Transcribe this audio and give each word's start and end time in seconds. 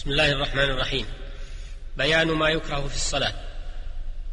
بسم 0.00 0.10
الله 0.10 0.32
الرحمن 0.32 0.64
الرحيم. 0.64 1.06
بيان 1.96 2.26
ما 2.28 2.48
يكره 2.48 2.88
في 2.88 2.94
الصلاة. 2.94 3.34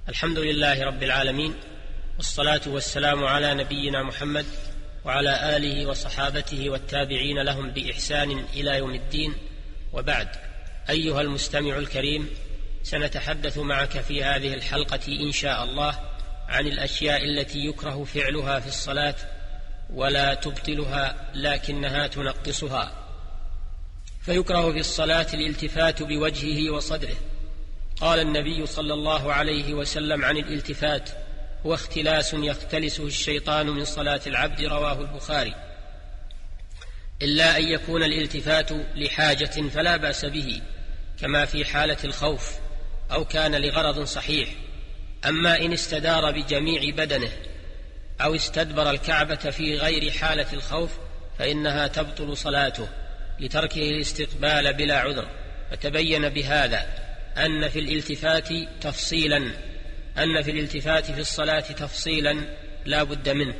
الحمد 0.09 0.39
لله 0.39 0.83
رب 0.83 1.03
العالمين 1.03 1.55
والصلاة 2.17 2.61
والسلام 2.67 3.25
على 3.25 3.53
نبينا 3.53 4.03
محمد 4.03 4.45
وعلى 5.05 5.57
آله 5.57 5.85
وصحابته 5.85 6.69
والتابعين 6.69 7.39
لهم 7.39 7.71
بإحسان 7.71 8.45
إلى 8.53 8.77
يوم 8.77 8.95
الدين. 8.95 9.33
وبعد 9.93 10.27
أيها 10.89 11.21
المستمع 11.21 11.77
الكريم 11.77 12.29
سنتحدث 12.83 13.57
معك 13.57 14.01
في 14.01 14.23
هذه 14.23 14.53
الحلقة 14.53 15.07
إن 15.07 15.31
شاء 15.31 15.63
الله 15.63 15.99
عن 16.47 16.67
الأشياء 16.67 17.23
التي 17.23 17.65
يكره 17.65 18.03
فعلها 18.03 18.59
في 18.59 18.67
الصلاة 18.67 19.15
ولا 19.93 20.33
تبطلها 20.33 21.31
لكنها 21.33 22.07
تنقصها. 22.07 23.06
فيكره 24.27 24.71
في 24.71 24.79
الصلاة 24.79 25.27
الالتفات 25.33 26.03
بوجهه 26.03 26.71
وصدره. 26.71 27.15
قال 28.01 28.19
النبي 28.19 28.65
صلى 28.65 28.93
الله 28.93 29.33
عليه 29.33 29.73
وسلم 29.73 30.25
عن 30.25 30.37
الالتفات 30.37 31.09
هو 31.65 31.73
اختلاس 31.73 32.33
يختلسه 32.33 33.07
الشيطان 33.07 33.67
من 33.67 33.85
صلاة 33.85 34.21
العبد 34.27 34.61
رواه 34.61 35.01
البخاري. 35.01 35.55
إلا 37.21 37.57
أن 37.57 37.63
يكون 37.63 38.03
الالتفات 38.03 38.69
لحاجة 38.95 39.69
فلا 39.69 39.97
بأس 39.97 40.25
به 40.25 40.61
كما 41.21 41.45
في 41.45 41.65
حالة 41.65 41.97
الخوف 42.03 42.51
أو 43.11 43.25
كان 43.25 43.55
لغرض 43.55 44.03
صحيح. 44.03 44.49
أما 45.25 45.59
إن 45.59 45.73
استدار 45.73 46.31
بجميع 46.31 46.89
بدنه 46.95 47.31
أو 48.21 48.35
استدبر 48.35 48.89
الكعبة 48.89 49.35
في 49.35 49.77
غير 49.77 50.11
حالة 50.11 50.53
الخوف 50.53 50.91
فإنها 51.39 51.87
تبطل 51.87 52.37
صلاته. 52.37 52.87
لتركه 53.39 53.81
الاستقبال 53.81 54.73
بلا 54.73 54.99
عذر 54.99 55.27
فتبين 55.71 56.29
بهذا 56.29 56.85
أن 57.37 57.69
في 57.69 57.79
الالتفات 57.79 58.49
تفصيلا 58.81 59.51
أن 60.17 60.41
في 60.41 60.51
الالتفات 60.51 61.11
في 61.11 61.21
الصلاة 61.21 61.59
تفصيلا 61.59 62.35
لا 62.85 63.03
بد 63.03 63.29
منه. 63.29 63.55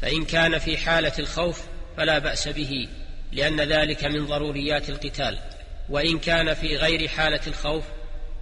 فإن 0.00 0.24
كان 0.24 0.58
في 0.58 0.76
حالة 0.76 1.12
الخوف 1.18 1.62
فلا 1.96 2.18
بأس 2.18 2.48
به 2.48 2.88
لأن 3.32 3.60
ذلك 3.60 4.04
من 4.04 4.26
ضروريات 4.26 4.88
القتال. 4.88 5.38
وإن 5.88 6.18
كان 6.18 6.54
في 6.54 6.76
غير 6.76 7.08
حالة 7.08 7.40
الخوف 7.46 7.84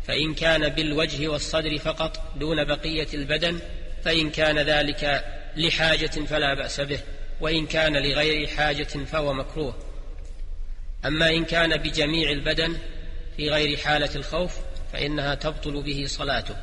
فإن 0.07 0.35
كان 0.35 0.69
بالوجه 0.69 1.29
والصدر 1.29 1.79
فقط 1.79 2.39
دون 2.39 2.65
بقية 2.65 3.09
البدن 3.15 3.59
فإن 4.05 4.31
كان 4.31 4.59
ذلك 4.59 5.25
لحاجة 5.57 6.07
فلا 6.07 6.55
بأس 6.55 6.81
به 6.81 7.01
وإن 7.41 7.67
كان 7.67 7.97
لغير 7.97 8.47
حاجة 8.47 8.85
فهو 8.85 9.33
مكروه. 9.33 9.86
أما 11.05 11.31
إن 11.31 11.45
كان 11.45 11.77
بجميع 11.77 12.31
البدن 12.31 12.77
في 13.37 13.51
غير 13.51 13.77
حالة 13.77 14.11
الخوف 14.17 14.57
فإنها 14.93 15.35
تبطل 15.35 15.83
به 15.83 16.05
صلاته 16.07 16.57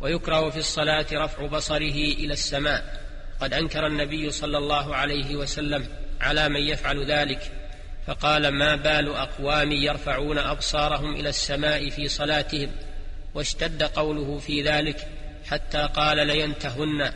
ويكره 0.00 0.50
في 0.50 0.58
الصلاة 0.58 1.06
رفع 1.12 1.46
بصره 1.46 1.94
إلى 1.94 2.32
السماء. 2.32 3.04
قد 3.40 3.54
أنكر 3.54 3.86
النبي 3.86 4.30
صلى 4.30 4.58
الله 4.58 4.96
عليه 4.96 5.36
وسلم 5.36 5.88
على 6.20 6.48
من 6.48 6.60
يفعل 6.60 7.04
ذلك 7.04 7.52
فقال 8.06 8.48
ما 8.48 8.76
بال 8.76 9.14
أقوام 9.14 9.72
يرفعون 9.72 10.38
أبصارهم 10.38 11.16
إلى 11.16 11.28
السماء 11.28 11.90
في 11.90 12.08
صلاتهم؟ 12.08 12.70
واشتد 13.34 13.82
قوله 13.82 14.38
في 14.38 14.62
ذلك 14.62 15.08
حتى 15.46 15.88
قال 15.94 16.26
لينتهن 16.26 17.12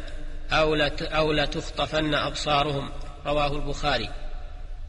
أو 1.01 1.33
لتخطفن 1.33 2.15
أبصارهم. 2.15 2.91
رواه 3.27 3.57
البخاري. 3.57 4.09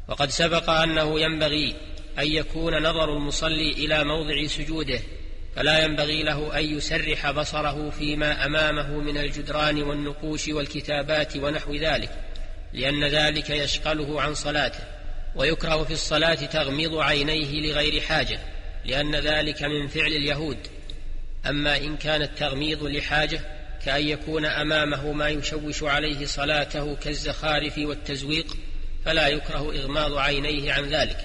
وقد 0.09 0.29
سبق 0.29 0.69
أنه 0.69 1.19
ينبغي 1.19 1.75
أن 2.19 2.27
يكون 2.27 2.83
نظر 2.83 3.13
المصلي 3.13 3.71
إلى 3.71 4.03
موضع 4.03 4.47
سجوده 4.47 4.99
فلا 5.55 5.83
ينبغي 5.83 6.23
له 6.23 6.59
أن 6.59 6.77
يسرح 6.77 7.31
بصره 7.31 7.89
فيما 7.89 8.45
أمامه 8.45 8.99
من 8.99 9.17
الجدران 9.17 9.83
والنقوش 9.83 10.47
والكتابات 10.47 11.37
ونحو 11.37 11.75
ذلك 11.75 12.11
لأن 12.73 13.03
ذلك 13.03 13.49
يشغله 13.49 14.21
عن 14.21 14.33
صلاته 14.33 14.79
ويكره 15.35 15.83
في 15.83 15.93
الصلاة 15.93 16.33
تغميض 16.33 16.97
عينيه 16.97 17.61
لغير 17.61 18.01
حاجة 18.01 18.39
لأن 18.85 19.15
ذلك 19.15 19.63
من 19.63 19.87
فعل 19.87 20.11
اليهود. 20.11 20.57
أما 21.49 21.77
إن 21.77 21.97
كان 21.97 22.21
التغميض 22.21 22.83
لحاجة 22.83 23.41
كأن 23.85 24.07
يكون 24.07 24.45
أمامه 24.45 25.11
ما 25.11 25.29
يشوش 25.29 25.83
عليه 25.83 26.25
صلاته 26.25 26.95
كالزخارف 26.95 27.77
والتزويق 27.77 28.57
فلا 29.05 29.27
يكره 29.27 29.73
إغماض 29.75 30.17
عينيه 30.17 30.73
عن 30.73 30.85
ذلك. 30.85 31.17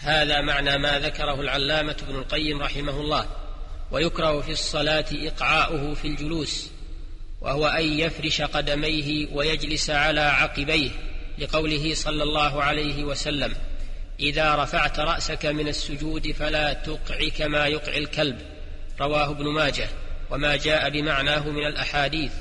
هذا 0.00 0.40
معنى 0.40 0.78
ما 0.78 0.98
ذكره 0.98 1.40
العلامة 1.40 1.96
ابن 2.08 2.16
القيم 2.16 2.62
رحمه 2.62 3.00
الله 3.00 3.26
ويكره 3.90 4.40
في 4.40 4.52
الصلاة 4.52 5.04
إقعاؤه 5.12 5.94
في 5.94 6.08
الجلوس 6.08 6.70
وهو 7.40 7.66
أن 7.66 7.84
يفرش 7.84 8.42
قدميه 8.42 9.28
ويجلس 9.32 9.90
على 9.90 10.20
عقبيه 10.20 10.90
لقوله 11.38 11.94
صلى 11.94 12.22
الله 12.22 12.62
عليه 12.62 13.04
وسلم 13.04 13.54
إذا 14.20 14.54
رفعت 14.54 15.00
رأسك 15.00 15.46
من 15.46 15.68
السجود 15.68 16.32
فلا 16.32 16.72
تقع 16.72 17.28
كما 17.38 17.66
يقع 17.66 17.96
الكلب 17.96 18.38
رواه 19.00 19.30
ابن 19.30 19.44
ماجه 19.44 19.88
وما 20.30 20.56
جاء 20.56 20.90
بمعناه 20.90 21.48
من 21.48 21.66
الأحاديث. 21.66 22.32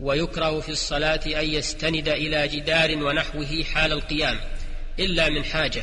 ويكره 0.00 0.60
في 0.60 0.68
الصلاة 0.68 1.20
أن 1.26 1.44
يستند 1.44 2.08
إلى 2.08 2.48
جدار 2.48 3.04
ونحوه 3.04 3.64
حال 3.74 3.92
القيام 3.92 4.40
إلا 4.98 5.28
من 5.28 5.44
حاجة 5.44 5.82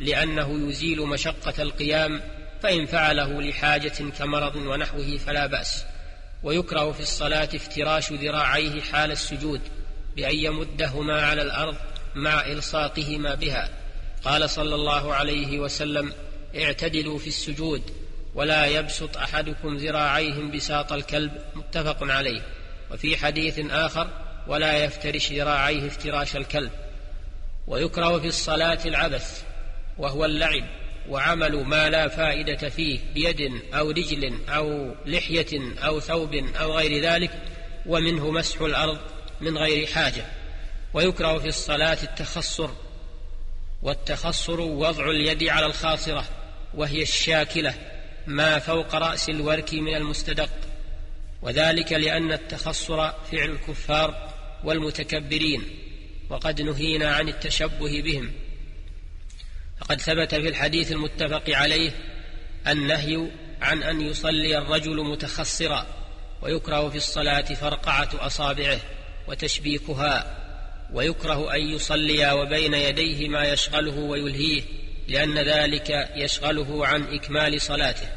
لأنه 0.00 0.68
يزيل 0.68 1.00
مشقة 1.00 1.62
القيام 1.62 2.20
فإن 2.62 2.86
فعله 2.86 3.42
لحاجة 3.42 4.10
كمرض 4.18 4.56
ونحوه 4.56 5.16
فلا 5.16 5.46
بأس. 5.46 5.84
ويكره 6.42 6.92
في 6.92 7.00
الصلاة 7.00 7.48
افتراش 7.54 8.12
ذراعيه 8.12 8.80
حال 8.80 9.10
السجود 9.10 9.60
بأن 10.16 10.36
يمدهما 10.36 11.22
على 11.22 11.42
الأرض 11.42 11.76
مع 12.14 12.46
إلصاقهما 12.46 13.34
بها. 13.34 13.70
قال 14.24 14.50
صلى 14.50 14.74
الله 14.74 15.14
عليه 15.14 15.58
وسلم 15.58 16.12
اعتدلوا 16.56 17.18
في 17.18 17.26
السجود 17.26 17.82
ولا 18.34 18.66
يبسط 18.66 19.16
أحدكم 19.16 19.76
ذراعيه 19.76 20.34
بساط 20.34 20.92
الكلب 20.92 21.32
متفق 21.54 21.96
عليه. 22.02 22.42
وفي 22.90 23.16
حديث 23.16 23.60
آخر 23.70 24.08
ولا 24.46 24.84
يفترش 24.84 25.32
ذراعيه 25.32 25.86
افتراش 25.86 26.36
الكلب 26.36 26.70
ويكره 27.66 28.18
في 28.18 28.26
الصلاة 28.26 28.78
العبث 28.86 29.42
وهو 29.98 30.24
اللعب 30.24 30.64
وعمل 31.08 31.64
ما 31.64 31.90
لا 31.90 32.08
فائدة 32.08 32.68
فيه 32.68 33.00
بيد 33.14 33.62
أو 33.74 33.90
رجل 33.90 34.38
أو 34.48 34.94
لحية 35.06 35.78
أو 35.78 36.00
ثوب 36.00 36.34
أو 36.34 36.76
غير 36.76 37.02
ذلك 37.02 37.30
ومنه 37.86 38.30
مسح 38.30 38.60
الأرض 38.60 38.98
من 39.40 39.58
غير 39.58 39.86
حاجة 39.86 40.24
ويكره 40.94 41.38
في 41.38 41.48
الصلاة 41.48 41.98
التخصر 42.02 42.70
والتخصر 43.82 44.60
وضع 44.60 45.10
اليد 45.10 45.48
على 45.48 45.66
الخاصرة 45.66 46.24
وهي 46.74 47.02
الشاكلة 47.02 47.74
ما 48.26 48.58
فوق 48.58 48.94
رأس 48.94 49.28
الورك 49.28 49.74
من 49.74 49.96
المستدق 49.96 50.50
وذلك 51.42 51.92
لأن 51.92 52.32
التخصر 52.32 53.10
فعل 53.10 53.50
الكفار 53.50 54.34
والمتكبرين 54.64 55.62
وقد 56.30 56.62
نهينا 56.62 57.12
عن 57.12 57.28
التشبه 57.28 58.02
بهم. 58.02 58.32
فقد 59.80 60.00
ثبت 60.00 60.34
في 60.34 60.48
الحديث 60.48 60.92
المتفق 60.92 61.50
عليه 61.50 61.90
النهي 62.66 63.30
عن 63.60 63.82
أن 63.82 64.00
يصلي 64.00 64.58
الرجل 64.58 65.04
متخصرا 65.04 65.86
ويكره 66.42 66.88
في 66.88 66.96
الصلاة 66.96 67.42
فرقعة 67.42 68.10
أصابعه 68.14 68.80
وتشبيكها 69.28 70.38
ويكره 70.92 71.54
أن 71.54 71.60
يصلي 71.60 72.32
وبين 72.32 72.74
يديه 72.74 73.28
ما 73.28 73.44
يشغله 73.44 73.98
ويلهيه 73.98 74.62
لأن 75.08 75.38
ذلك 75.38 76.10
يشغله 76.14 76.86
عن 76.86 77.02
إكمال 77.02 77.60
صلاته. 77.60 78.08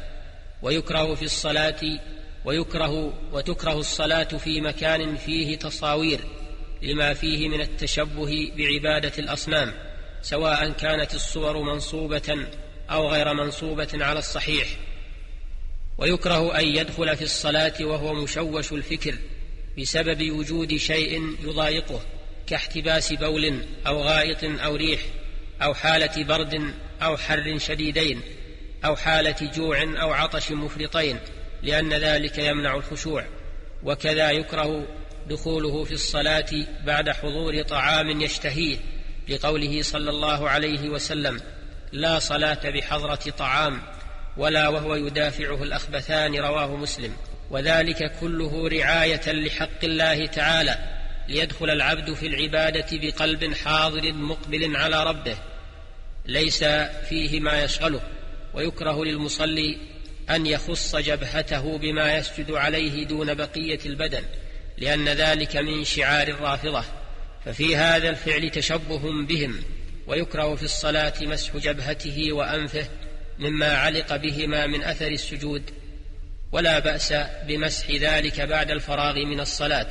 ويكره 0.62 1.14
في 1.14 1.24
الصلاة 1.24 2.00
ويكره 2.44 3.12
وتكره 3.32 3.78
الصلاة 3.78 4.24
في 4.24 4.60
مكان 4.60 5.16
فيه 5.16 5.58
تصاوير 5.58 6.20
لما 6.82 7.14
فيه 7.14 7.48
من 7.48 7.60
التشبه 7.60 8.52
بعبادة 8.56 9.12
الأصنام 9.18 9.72
سواء 10.22 10.70
كانت 10.70 11.14
الصور 11.14 11.62
منصوبة 11.62 12.46
أو 12.90 13.08
غير 13.08 13.34
منصوبة 13.34 13.88
على 13.94 14.18
الصحيح. 14.18 14.68
ويكره 15.98 16.58
أن 16.58 16.64
يدخل 16.64 17.16
في 17.16 17.22
الصلاة 17.22 17.74
وهو 17.80 18.14
مشوش 18.14 18.72
الفكر 18.72 19.14
بسبب 19.78 20.30
وجود 20.30 20.76
شيء 20.76 21.36
يضايقه 21.42 22.00
كاحتباس 22.46 23.12
بول 23.12 23.62
أو 23.86 24.02
غائط 24.02 24.44
أو 24.44 24.76
ريح 24.76 25.00
أو 25.62 25.74
حالة 25.74 26.24
برد 26.24 26.74
أو 27.02 27.16
حر 27.16 27.58
شديدين 27.58 28.20
أو 28.84 28.96
حالة 28.96 29.50
جوع 29.56 29.82
أو 29.82 30.12
عطش 30.12 30.52
مفرطين. 30.52 31.18
لأن 31.62 31.92
ذلك 31.92 32.38
يمنع 32.38 32.74
الخشوع 32.74 33.24
وكذا 33.82 34.30
يكره 34.30 34.86
دخوله 35.28 35.84
في 35.84 35.92
الصلاة 35.92 36.50
بعد 36.84 37.10
حضور 37.10 37.62
طعام 37.62 38.20
يشتهيه 38.20 38.76
لقوله 39.28 39.82
صلى 39.82 40.10
الله 40.10 40.50
عليه 40.50 40.88
وسلم 40.88 41.40
لا 41.92 42.18
صلاة 42.18 42.70
بحضرة 42.70 43.30
طعام 43.38 43.82
ولا 44.36 44.68
وهو 44.68 44.94
يدافعه 44.94 45.62
الأخبثان 45.62 46.36
رواه 46.36 46.76
مسلم. 46.76 47.12
وذلك 47.50 48.12
كله 48.20 48.68
رعاية 48.68 49.32
لحق 49.32 49.84
الله 49.84 50.26
تعالى 50.26 50.78
ليدخل 51.28 51.70
العبد 51.70 52.14
في 52.14 52.26
العبادة 52.26 52.86
بقلب 52.92 53.54
حاضر 53.54 54.12
مقبل 54.12 54.76
على 54.76 55.04
ربه 55.04 55.36
ليس 56.26 56.64
فيه 57.08 57.40
ما 57.40 57.64
يشغله 57.64 58.00
ويكره 58.54 59.04
للمصلي 59.04 59.78
أن 60.30 60.46
يخص 60.46 60.96
جبهته 60.96 61.78
بما 61.78 62.16
يسجد 62.16 62.50
عليه 62.50 63.04
دون 63.04 63.34
بقية 63.34 63.80
البدن 63.86 64.22
لأن 64.78 65.08
ذلك 65.08 65.56
من 65.56 65.84
شعار 65.84 66.28
الرافضة 66.28 66.84
ففي 67.44 67.76
هذا 67.76 68.08
الفعل 68.08 68.50
تشبه 68.50 69.22
بهم 69.22 69.62
ويكره 70.06 70.54
في 70.54 70.62
الصلاة 70.62 71.14
مسح 71.22 71.56
جبهته 71.56 72.32
وأنفه 72.32 72.86
مما 73.38 73.66
علق 73.66 74.16
بهما 74.16 74.66
من 74.66 74.82
أثر 74.82 75.06
السجود 75.06 75.62
ولا 76.52 76.78
بأس 76.78 77.14
بمسح 77.48 77.90
ذلك 77.90 78.40
بعد 78.40 78.70
الفراغ 78.70 79.14
من 79.14 79.40
الصلاة. 79.40 79.88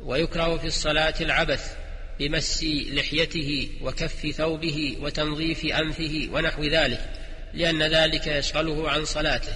ويكره 0.00 0.56
في 0.56 0.66
الصلاة 0.66 1.14
العبث 1.20 1.76
بمس 2.18 2.64
لحيته 2.92 3.68
وكف 3.82 4.26
ثوبه 4.36 4.96
وتنظيف 5.00 5.64
أنفه 5.64 6.28
ونحو 6.32 6.64
ذلك. 6.64 7.19
لأن 7.54 7.82
ذلك 7.82 8.26
يشغله 8.26 8.90
عن 8.90 9.04
صلاته. 9.04 9.52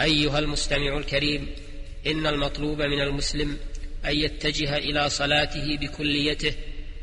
أيها 0.00 0.38
المستمع 0.38 0.96
الكريم 0.98 1.48
إن 2.06 2.26
المطلوب 2.26 2.82
من 2.82 3.00
المسلم 3.00 3.58
أن 4.04 4.16
يتجه 4.16 4.76
إلى 4.76 5.10
صلاته 5.10 5.76
بكليته 5.76 6.52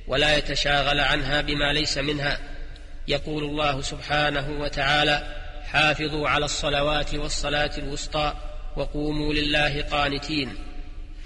ولا 0.08 0.38
يتشاغل 0.38 1.00
عنها 1.00 1.42
بما 1.42 1.74
ليس 1.74 1.98
منها. 1.98 2.40
يقول 3.08 3.44
الله 3.44 3.82
سبحانه 3.82 4.60
وتعالى 4.60 5.44
حافظوا 5.64 6.30
على 6.30 6.46
الصلوات 6.46 7.14
والصلاة 7.14 7.72
الوسطى 7.78 8.34
وقوموا 8.76 9.34
لله 9.34 9.82
قانتين 9.82 10.56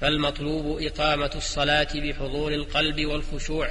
فالمطلوب 0.01 0.81
إقامة 0.81 1.31
الصلاة 1.35 1.87
بحضور 1.95 2.53
القلب 2.53 3.05
والخشوع 3.05 3.69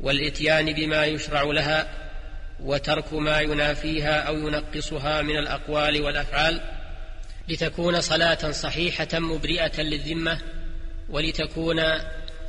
والإتيان 0.00 0.72
بما 0.72 1.04
يشرع 1.04 1.42
لها 1.42 2.01
وترك 2.64 3.12
ما 3.12 3.40
ينافيها 3.40 4.20
أو 4.20 4.36
ينقصها 4.36 5.22
من 5.22 5.36
الأقوال 5.36 6.02
والأفعال 6.02 6.60
لتكون 7.48 8.00
صلاة 8.00 8.50
صحيحة 8.50 9.08
مبرئة 9.14 9.82
للذمة 9.82 10.38
ولتكون 11.08 11.82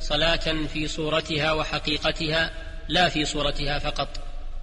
صلاة 0.00 0.66
في 0.72 0.88
صورتها 0.88 1.52
وحقيقتها 1.52 2.50
لا 2.88 3.08
في 3.08 3.24
صورتها 3.24 3.78
فقط. 3.78 4.08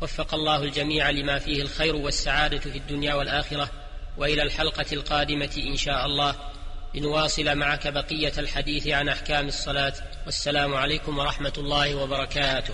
وفق 0.01 0.33
الله 0.33 0.63
الجميع 0.63 1.09
لما 1.09 1.39
فيه 1.39 1.61
الخير 1.61 1.95
والسعادة 1.95 2.57
في 2.57 2.77
الدنيا 2.77 3.13
والآخرة. 3.13 3.69
وإلى 4.17 4.43
الحلقة 4.43 4.85
القادمة 4.93 5.49
إن 5.57 5.77
شاء 5.77 6.05
الله. 6.05 6.35
لنواصل 6.95 7.55
معك 7.55 7.87
بقية 7.87 8.33
الحديث 8.37 8.87
عن 8.87 9.09
أحكام 9.09 9.47
الصلاة. 9.47 9.93
والسلام 10.25 10.73
عليكم 10.73 11.17
ورحمة 11.17 11.53
الله 11.57 11.95
وبركاته. 11.95 12.73